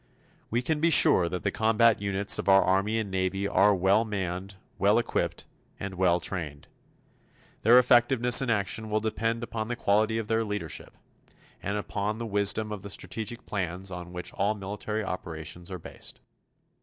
[0.49, 4.03] We can be sure that the combat units of our Army and Navy are well
[4.03, 5.45] manned, well equipped,
[5.79, 6.67] and well trained.
[7.61, 10.97] Their effectiveness in action will depend upon the quality of their leadership,
[11.61, 16.19] and upon the wisdom of the strategic plans on which all military operations are based.